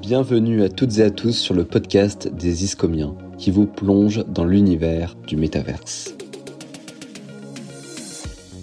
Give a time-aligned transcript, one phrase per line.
[0.00, 4.46] Bienvenue à toutes et à tous sur le podcast des Iscomiens qui vous plonge dans
[4.46, 6.14] l'univers du métaverse.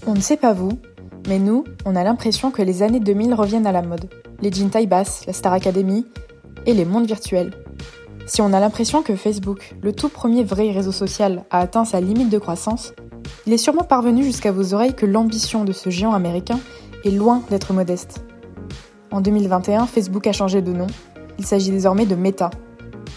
[0.07, 0.79] On ne sait pas vous,
[1.27, 4.09] mais nous, on a l'impression que les années 2000 reviennent à la mode.
[4.41, 6.07] Les jeans taille basse, la Star Academy
[6.65, 7.53] et les mondes virtuels.
[8.25, 12.01] Si on a l'impression que Facebook, le tout premier vrai réseau social, a atteint sa
[12.01, 12.93] limite de croissance,
[13.45, 16.59] il est sûrement parvenu jusqu'à vos oreilles que l'ambition de ce géant américain
[17.05, 18.25] est loin d'être modeste.
[19.11, 20.87] En 2021, Facebook a changé de nom.
[21.39, 22.49] Il s'agit désormais de Meta.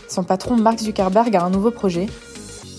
[0.08, 2.06] Son patron Mark Zuckerberg a un nouveau projet,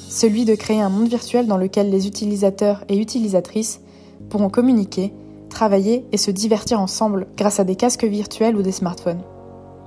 [0.09, 3.82] celui de créer un monde virtuel dans lequel les utilisateurs et utilisatrices
[4.30, 5.13] pourront communiquer,
[5.49, 9.22] travailler et se divertir ensemble grâce à des casques virtuels ou des smartphones.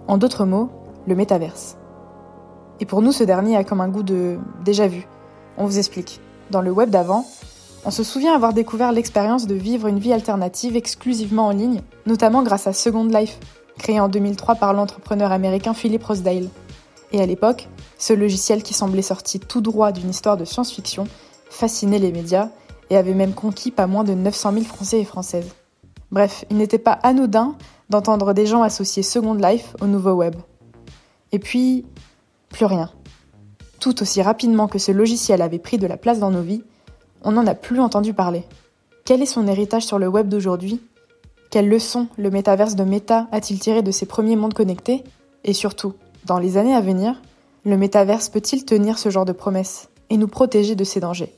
[0.09, 0.71] En d'autres mots,
[1.07, 1.77] le métaverse.
[2.81, 5.07] Et pour nous, ce dernier a comme un goût de déjà vu.
[5.57, 6.21] On vous explique.
[6.51, 7.25] Dans le web d'avant,
[7.85, 12.43] on se souvient avoir découvert l'expérience de vivre une vie alternative exclusivement en ligne, notamment
[12.43, 13.39] grâce à Second Life,
[13.79, 16.49] créé en 2003 par l'entrepreneur américain Philip Rosedale.
[17.13, 21.07] Et à l'époque, ce logiciel qui semblait sorti tout droit d'une histoire de science-fiction
[21.49, 22.49] fascinait les médias
[22.91, 25.55] et avait même conquis pas moins de 900 000 Français et Françaises.
[26.11, 27.57] Bref, il n'était pas anodin
[27.91, 30.37] d'entendre des gens associer Second Life au nouveau web.
[31.33, 31.85] Et puis,
[32.51, 32.91] plus rien.
[33.81, 36.63] Tout aussi rapidement que ce logiciel avait pris de la place dans nos vies,
[37.23, 38.45] on n'en a plus entendu parler.
[39.05, 40.81] Quel est son héritage sur le web d'aujourd'hui?
[41.55, 45.05] Quelles leçons le métaverse de Meta a-t-il tiré de ses premiers mondes connectés?
[45.45, 45.93] Et surtout,
[46.27, 47.23] dans les années à venir,
[47.65, 51.33] le métaverse peut-il tenir ce genre de promesses et nous protéger de ces dangers?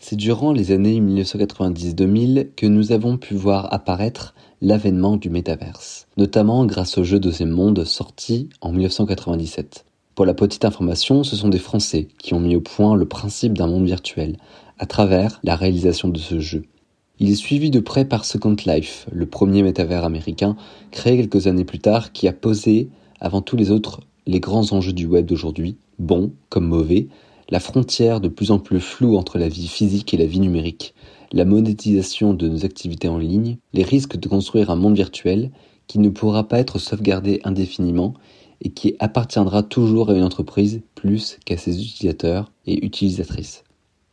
[0.00, 6.66] C'est durant les années 1990-2000 que nous avons pu voir apparaître l'avènement du métaverse, notamment
[6.66, 9.84] grâce au jeu Deuxième Monde sorti en 1997.
[10.16, 13.56] Pour la petite information, ce sont des Français qui ont mis au point le principe
[13.56, 14.38] d'un monde virtuel
[14.80, 16.64] à travers la réalisation de ce jeu.
[17.18, 20.54] Il est suivi de près par Second Life, le premier métavers américain
[20.90, 24.92] créé quelques années plus tard qui a posé, avant tous les autres, les grands enjeux
[24.92, 27.08] du web d'aujourd'hui, bons comme mauvais,
[27.48, 30.92] la frontière de plus en plus floue entre la vie physique et la vie numérique,
[31.32, 35.52] la monétisation de nos activités en ligne, les risques de construire un monde virtuel
[35.86, 38.12] qui ne pourra pas être sauvegardé indéfiniment
[38.60, 43.64] et qui appartiendra toujours à une entreprise plus qu'à ses utilisateurs et utilisatrices.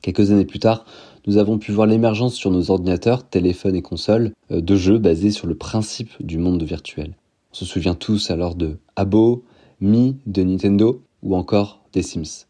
[0.02, 0.86] Quelques années plus tard,
[1.26, 5.32] nous avons pu voir l'émergence sur nos ordinateurs, téléphones et consoles euh, de jeux basés
[5.32, 7.16] sur le principe du monde virtuel.
[7.52, 9.44] On se souvient tous alors de Abo,
[9.80, 12.46] Mi de Nintendo ou encore des Sims.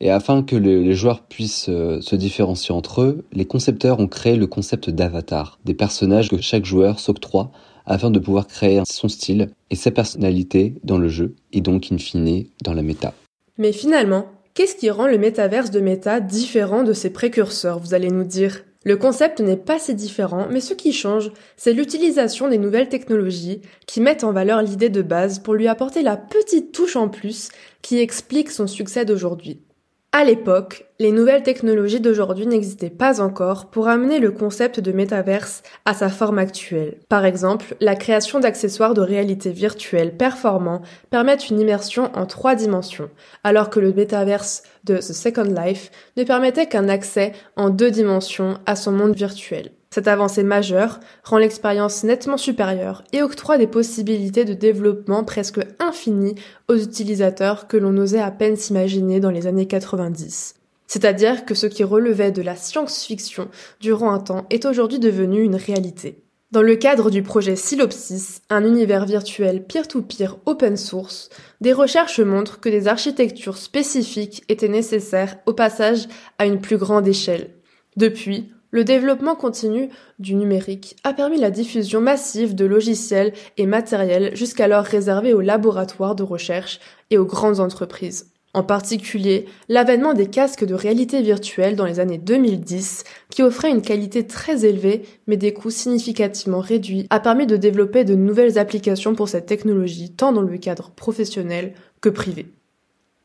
[0.00, 4.36] Et afin que les joueurs puissent euh, se différencier entre eux, les concepteurs ont créé
[4.36, 7.50] le concept d'avatar, des personnages que chaque joueur s'octroie
[7.86, 11.98] afin de pouvoir créer son style et sa personnalité dans le jeu, et donc in
[11.98, 13.14] fine dans la méta.
[13.58, 18.08] Mais finalement, qu'est-ce qui rend le métaverse de méta différent de ses précurseurs, vous allez
[18.08, 18.64] nous dire?
[18.84, 23.60] Le concept n'est pas si différent, mais ce qui change, c'est l'utilisation des nouvelles technologies
[23.86, 27.50] qui mettent en valeur l'idée de base pour lui apporter la petite touche en plus
[27.82, 29.65] qui explique son succès d'aujourd'hui.
[30.12, 35.62] À l'époque, les nouvelles technologies d'aujourd'hui n'existaient pas encore pour amener le concept de métaverse
[35.84, 36.98] à sa forme actuelle.
[37.10, 40.80] Par exemple, la création d'accessoires de réalité virtuelle performants
[41.10, 43.10] permettent une immersion en trois dimensions,
[43.44, 48.58] alors que le métaverse de The Second Life ne permettait qu'un accès en deux dimensions
[48.64, 49.70] à son monde virtuel.
[49.96, 56.34] Cette avancée majeure rend l'expérience nettement supérieure et octroie des possibilités de développement presque infinies
[56.68, 60.56] aux utilisateurs que l'on osait à peine s'imaginer dans les années 90.
[60.86, 63.48] C'est-à-dire que ce qui relevait de la science-fiction
[63.80, 66.22] durant un temps est aujourd'hui devenu une réalité.
[66.50, 71.30] Dans le cadre du projet Silopsis, un univers virtuel peer-to-peer open source,
[71.62, 77.08] des recherches montrent que des architectures spécifiques étaient nécessaires au passage à une plus grande
[77.08, 77.54] échelle.
[77.96, 79.88] Depuis, le développement continu
[80.18, 86.14] du numérique a permis la diffusion massive de logiciels et matériels jusqu'alors réservés aux laboratoires
[86.14, 86.78] de recherche
[87.08, 88.32] et aux grandes entreprises.
[88.52, 93.80] En particulier, l'avènement des casques de réalité virtuelle dans les années 2010, qui offraient une
[93.80, 99.14] qualité très élevée mais des coûts significativement réduits, a permis de développer de nouvelles applications
[99.14, 101.72] pour cette technologie tant dans le cadre professionnel
[102.02, 102.44] que privé.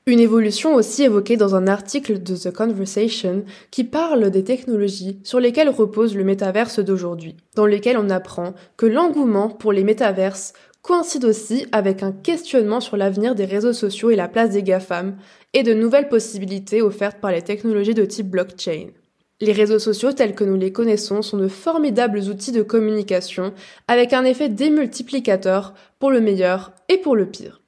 [0.07, 5.39] Une évolution aussi évoquée dans un article de The Conversation qui parle des technologies sur
[5.39, 11.24] lesquelles repose le métaverse d'aujourd'hui, dans lequel on apprend que l'engouement pour les métaverses coïncide
[11.24, 15.18] aussi avec un questionnement sur l'avenir des réseaux sociaux et la place des GAFAM,
[15.53, 18.88] et de nouvelles possibilités offertes par les technologies de type blockchain.
[19.39, 23.53] Les réseaux sociaux tels que nous les connaissons sont de formidables outils de communication
[23.88, 27.60] avec un effet démultiplicateur pour le meilleur et pour le pire.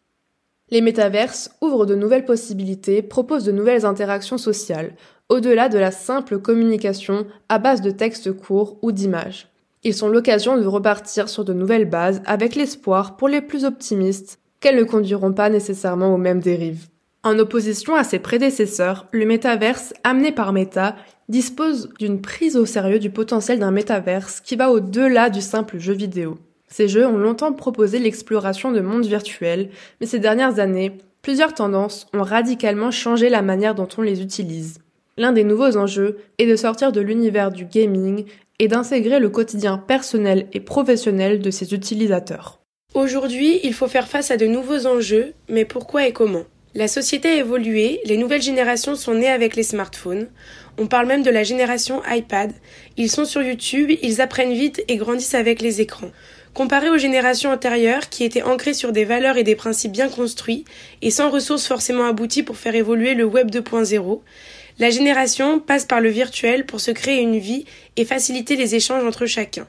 [0.74, 4.96] Les métaverses ouvrent de nouvelles possibilités, proposent de nouvelles interactions sociales,
[5.30, 9.50] au-delà de la simple communication à base de textes courts ou d'images.
[9.84, 14.40] Ils sont l'occasion de repartir sur de nouvelles bases avec l'espoir pour les plus optimistes
[14.62, 16.88] qu'elles ne conduiront pas nécessairement aux mêmes dérives.
[17.22, 20.96] En opposition à ses prédécesseurs, le métaverse amené par Meta
[21.30, 25.94] dispose d'une prise au sérieux du potentiel d'un métaverse qui va au-delà du simple jeu
[25.94, 26.40] vidéo.
[26.74, 29.70] Ces jeux ont longtemps proposé l'exploration de mondes virtuels,
[30.02, 34.80] mais ces dernières années, plusieurs tendances ont radicalement changé la manière dont on les utilise.
[35.16, 38.26] L'un des nouveaux enjeux est de sortir de l'univers du gaming
[38.58, 42.60] et d'intégrer le quotidien personnel et professionnel de ses utilisateurs.
[42.96, 46.46] Aujourd'hui, il faut faire face à de nouveaux enjeux, mais pourquoi et comment?
[46.74, 50.26] La société a évolué, les nouvelles générations sont nées avec les smartphones,
[50.80, 52.52] on parle même de la génération iPad,
[52.98, 56.10] ils sont sur YouTube, ils apprennent vite et grandissent avec les écrans.
[56.54, 60.66] Comparé aux générations antérieures qui étaient ancrées sur des valeurs et des principes bien construits
[61.02, 64.22] et sans ressources forcément abouties pour faire évoluer le Web 2.0,
[64.78, 67.66] la génération passe par le virtuel pour se créer une vie
[67.96, 69.68] et faciliter les échanges entre chacun.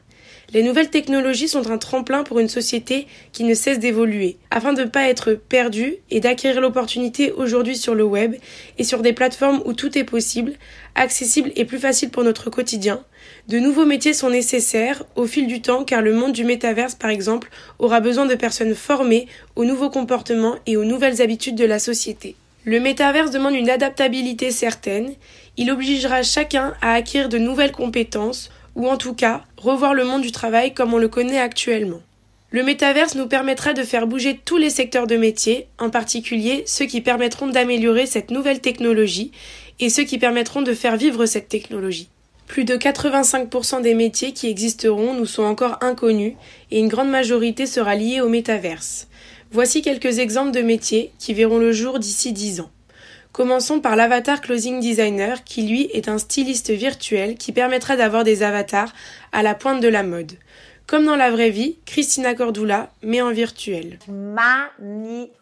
[0.55, 4.85] Les nouvelles technologies sont un tremplin pour une société qui ne cesse d'évoluer, afin de
[4.85, 8.37] ne pas être perdue et d'acquérir l'opportunité aujourd'hui sur le web
[8.79, 10.53] et sur des plateformes où tout est possible,
[10.95, 13.03] accessible et plus facile pour notre quotidien.
[13.49, 17.11] De nouveaux métiers sont nécessaires au fil du temps car le monde du métaverse par
[17.11, 21.81] exemple aura besoin de personnes formées aux nouveaux comportements et aux nouvelles habitudes de la
[21.81, 22.37] société.
[22.65, 25.15] Le métaverse demande une adaptabilité certaine,
[25.57, 30.23] il obligera chacun à acquérir de nouvelles compétences ou en tout cas revoir le monde
[30.23, 32.01] du travail comme on le connaît actuellement.
[32.51, 36.87] Le métaverse nous permettra de faire bouger tous les secteurs de métier, en particulier ceux
[36.87, 39.33] qui permettront d'améliorer cette nouvelle technologie
[39.81, 42.09] et ceux qui permettront de faire vivre cette technologie.
[42.47, 46.35] Plus de 85% des métiers qui existeront nous sont encore inconnus
[46.71, 49.09] et une grande majorité sera liée au métaverse.
[49.51, 52.71] Voici quelques exemples de métiers qui verront le jour d'ici 10 ans.
[53.35, 58.45] Commençons par l'avatar closing designer qui lui est un styliste virtuel qui permettra d'avoir des
[58.45, 58.93] avatars
[59.33, 60.35] à la pointe de la mode.
[60.87, 63.99] Comme dans la vraie vie, Christina Cordula, mais en virtuel.
[64.07, 65.33] Magnifique.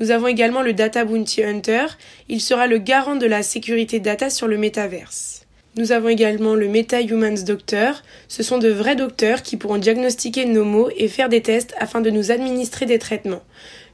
[0.00, 1.86] Nous avons également le Data Bounty Hunter.
[2.28, 5.44] Il sera le garant de la sécurité data sur le métaverse.
[5.76, 8.02] Nous avons également le Meta Humans Doctor.
[8.28, 12.00] Ce sont de vrais docteurs qui pourront diagnostiquer nos maux et faire des tests afin
[12.00, 13.42] de nous administrer des traitements.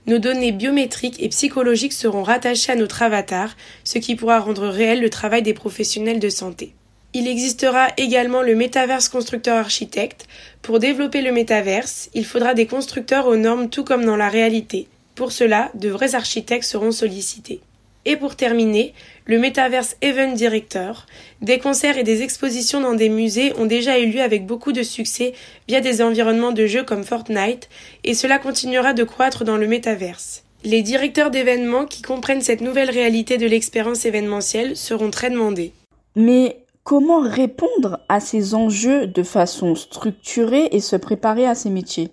[0.06, 5.00] Nos données biométriques et psychologiques seront rattachées à notre avatar, ce qui pourra rendre réel
[5.00, 6.74] le travail des professionnels de santé.
[7.12, 10.26] Il existera également le métaverse constructeur architecte.
[10.62, 14.86] Pour développer le métaverse, il faudra des constructeurs aux normes tout comme dans la réalité.
[15.16, 17.60] Pour cela, de vrais architectes seront sollicités.
[18.10, 18.92] Et pour terminer,
[19.24, 21.06] le Metaverse Event Director.
[21.42, 24.82] Des concerts et des expositions dans des musées ont déjà eu lieu avec beaucoup de
[24.82, 25.32] succès
[25.68, 27.68] via des environnements de jeux comme Fortnite,
[28.02, 30.42] et cela continuera de croître dans le Metaverse.
[30.64, 35.72] Les directeurs d'événements qui comprennent cette nouvelle réalité de l'expérience événementielle seront très demandés.
[36.16, 42.10] Mais comment répondre à ces enjeux de façon structurée et se préparer à ces métiers?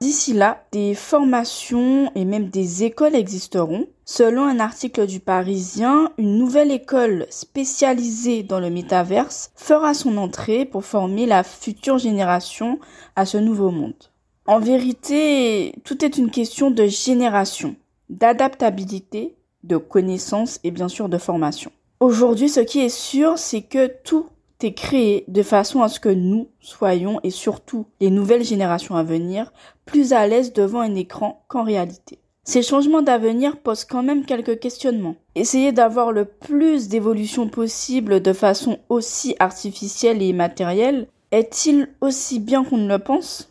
[0.00, 3.86] D'ici là, des formations et même des écoles existeront.
[4.04, 10.64] Selon un article du Parisien, une nouvelle école spécialisée dans le métaverse fera son entrée
[10.64, 12.78] pour former la future génération
[13.16, 14.12] à ce nouveau monde.
[14.46, 17.74] En vérité, tout est une question de génération,
[18.08, 19.34] d'adaptabilité,
[19.64, 21.72] de connaissance et bien sûr de formation.
[21.98, 24.26] Aujourd'hui, ce qui est sûr, c'est que tout
[24.66, 29.02] est créé de façon à ce que nous soyons, et surtout les nouvelles générations à
[29.02, 29.52] venir,
[29.84, 32.18] plus à l'aise devant un écran qu'en réalité.
[32.44, 35.16] Ces changements d'avenir posent quand même quelques questionnements.
[35.34, 42.64] Essayer d'avoir le plus d'évolution possible de façon aussi artificielle et immatérielle, est-il aussi bien
[42.64, 43.50] qu'on ne le pense?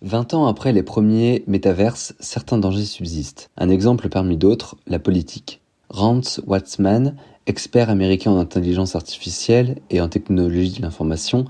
[0.00, 3.50] Vingt ans après les premiers métaverses, certains dangers subsistent.
[3.56, 5.60] Un exemple parmi d'autres, la politique.
[5.88, 7.16] Rance Watsman
[7.46, 11.44] expert américain en intelligence artificielle et en technologie de l'information,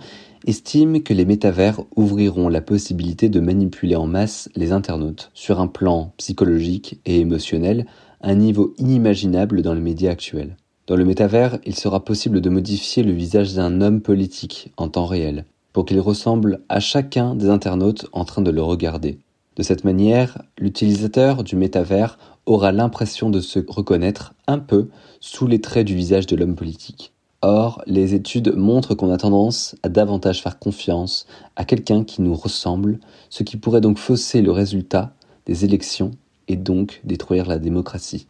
[0.47, 5.67] estime que les métavers ouvriront la possibilité de manipuler en masse les internautes sur un
[5.67, 7.87] plan psychologique et émotionnel,
[8.21, 10.57] un niveau inimaginable dans les médias actuels.
[10.87, 15.07] Dans le métavers, il sera possible de modifier le visage d'un homme politique en temps
[15.07, 19.19] réel, pour qu'il ressemble à chacun des internautes en train de le regarder.
[19.57, 24.89] De cette manière, l'utilisateur du métavers aura l'impression de se reconnaître un peu
[25.27, 27.13] sous les traits du visage de l'homme politique.
[27.43, 32.35] Or, les études montrent qu'on a tendance à davantage faire confiance à quelqu'un qui nous
[32.35, 35.15] ressemble, ce qui pourrait donc fausser le résultat
[35.45, 36.13] des élections
[36.47, 38.29] et donc détruire la démocratie.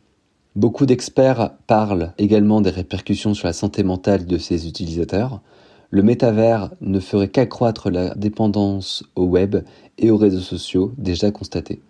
[0.57, 5.43] Beaucoup d'experts parlent également des répercussions sur la santé mentale de ces utilisateurs.
[5.91, 9.57] Le métavers ne ferait qu'accroître la dépendance au web
[9.99, 11.83] et aux réseaux sociaux déjà constatée.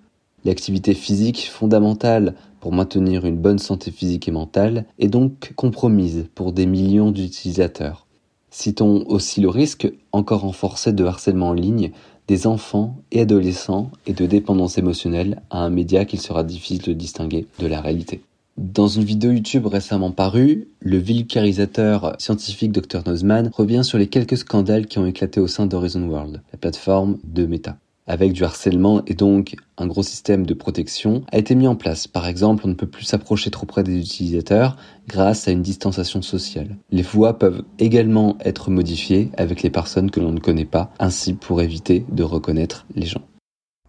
[0.47, 6.53] L'activité physique, fondamentale pour maintenir une bonne santé physique et mentale, est donc compromise pour
[6.53, 8.07] des millions d'utilisateurs.
[8.53, 11.91] Citons aussi le risque, encore renforcé de harcèlement en ligne,
[12.29, 16.93] des enfants et adolescents et de dépendance émotionnelle à un média qu'il sera difficile de
[16.93, 18.21] distinguer de la réalité.
[18.57, 24.39] Dans une vidéo YouTube récemment parue, le vulgarisateur scientifique Dr Nozman revient sur les quelques
[24.39, 27.79] scandales qui ont éclaté au sein d'Horizon World, la plateforme de Meta.
[28.09, 32.07] Avec du harcèlement et donc un gros système de protection a été mis en place.
[32.07, 34.77] Par exemple, on ne peut plus s'approcher trop près des utilisateurs
[35.09, 36.77] grâce à une distanciation sociale.
[36.91, 41.35] Les voix peuvent également être modifiées avec les personnes que l'on ne connaît pas, ainsi
[41.35, 43.23] pour éviter de reconnaître les gens.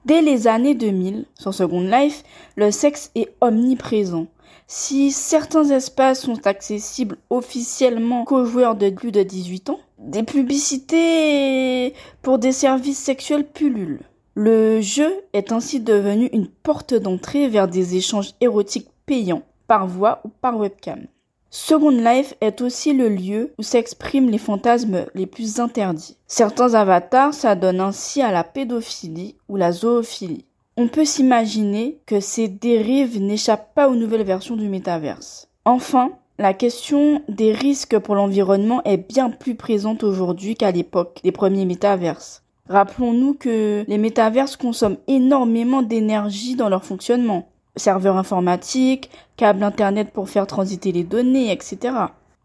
[0.05, 2.23] Dès les années 2000, sur Second Life,
[2.55, 4.27] le sexe est omniprésent.
[4.65, 11.93] Si certains espaces sont accessibles officiellement qu'aux joueurs de plus de 18 ans, des publicités
[12.21, 14.01] pour des services sexuels pullulent.
[14.33, 20.21] Le jeu est ainsi devenu une porte d'entrée vers des échanges érotiques payants, par voix
[20.23, 21.07] ou par webcam.
[21.49, 26.17] Second Life est aussi le lieu où s'expriment les fantasmes les plus interdits.
[26.27, 30.45] Certains avatars s'adonnent ainsi à la pédophilie ou la zoophilie
[30.77, 35.49] on peut s'imaginer que ces dérives n'échappent pas aux nouvelles versions du métaverse.
[35.65, 41.31] Enfin, la question des risques pour l'environnement est bien plus présente aujourd'hui qu'à l'époque des
[41.31, 42.43] premiers métaverses.
[42.69, 47.47] Rappelons-nous que les métaverses consomment énormément d'énergie dans leur fonctionnement.
[47.75, 51.95] Serveurs informatiques, câbles internet pour faire transiter les données, etc.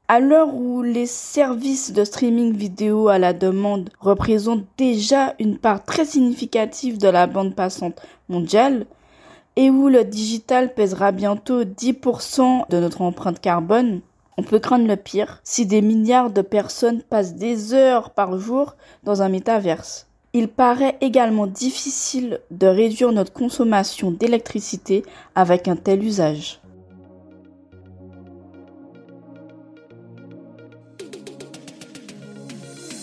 [0.09, 5.85] À l'heure où les services de streaming vidéo à la demande représentent déjà une part
[5.85, 8.87] très significative de la bande passante mondiale,
[9.57, 14.01] et où le digital pèsera bientôt 10% de notre empreinte carbone,
[14.39, 18.77] on peut craindre le pire si des milliards de personnes passent des heures par jour
[19.05, 20.07] dans un métaverse.
[20.33, 25.05] Il paraît également difficile de réduire notre consommation d'électricité
[25.35, 26.61] avec un tel usage.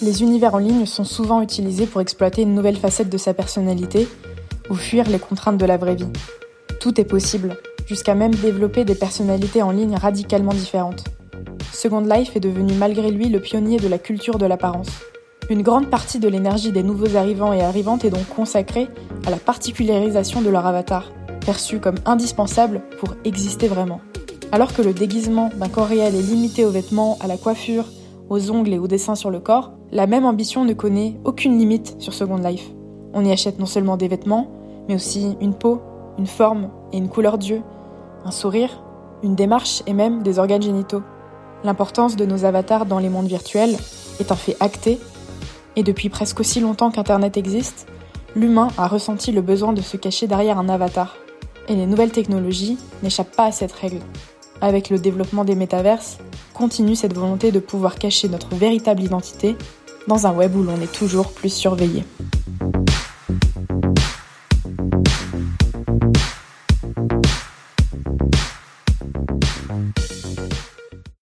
[0.01, 4.07] Les univers en ligne sont souvent utilisés pour exploiter une nouvelle facette de sa personnalité
[4.69, 6.11] ou fuir les contraintes de la vraie vie.
[6.79, 11.03] Tout est possible, jusqu'à même développer des personnalités en ligne radicalement différentes.
[11.73, 14.89] Second Life est devenu malgré lui le pionnier de la culture de l'apparence.
[15.49, 18.87] Une grande partie de l'énergie des nouveaux arrivants et arrivantes est donc consacrée
[19.25, 21.11] à la particularisation de leur avatar,
[21.45, 24.01] perçu comme indispensable pour exister vraiment.
[24.51, 27.85] Alors que le déguisement d'un corps réel est limité aux vêtements, à la coiffure,
[28.29, 31.95] aux ongles et aux dessins sur le corps, la même ambition ne connaît aucune limite
[31.99, 32.69] sur Second Life.
[33.13, 34.51] On y achète non seulement des vêtements,
[34.89, 35.81] mais aussi une peau,
[36.17, 37.61] une forme et une couleur d'yeux,
[38.25, 38.81] un sourire,
[39.23, 41.03] une démarche et même des organes génitaux.
[41.63, 43.77] L'importance de nos avatars dans les mondes virtuels
[44.19, 44.99] est un fait acté,
[45.75, 47.87] et depuis presque aussi longtemps qu'Internet existe,
[48.35, 51.15] l'humain a ressenti le besoin de se cacher derrière un avatar.
[51.67, 53.99] Et les nouvelles technologies n'échappent pas à cette règle.
[54.59, 56.17] Avec le développement des métaverses,
[56.55, 59.55] continue cette volonté de pouvoir cacher notre véritable identité
[60.07, 62.03] dans un web où l'on est toujours plus surveillé.